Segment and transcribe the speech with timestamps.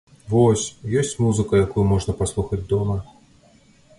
[0.33, 0.63] Вось,
[1.01, 2.95] ёсць музыка, якую можна паслухаць дома.